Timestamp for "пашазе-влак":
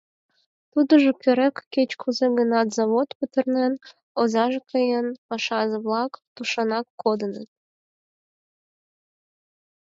5.27-6.11